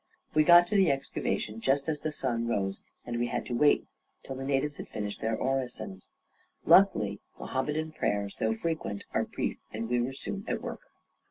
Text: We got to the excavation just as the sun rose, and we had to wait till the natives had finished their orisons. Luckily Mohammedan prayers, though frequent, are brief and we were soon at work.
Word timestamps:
We 0.33 0.43
got 0.43 0.65
to 0.65 0.75
the 0.75 0.89
excavation 0.91 1.61
just 1.61 1.87
as 1.87 1.99
the 1.99 2.11
sun 2.11 2.47
rose, 2.47 2.81
and 3.05 3.19
we 3.19 3.27
had 3.27 3.45
to 3.45 3.53
wait 3.53 3.85
till 4.23 4.35
the 4.35 4.43
natives 4.43 4.77
had 4.77 4.87
finished 4.89 5.21
their 5.21 5.35
orisons. 5.37 6.09
Luckily 6.65 7.19
Mohammedan 7.39 7.91
prayers, 7.91 8.35
though 8.39 8.53
frequent, 8.53 9.03
are 9.13 9.25
brief 9.25 9.59
and 9.71 9.87
we 9.91 10.01
were 10.01 10.13
soon 10.13 10.43
at 10.47 10.59
work. 10.59 10.81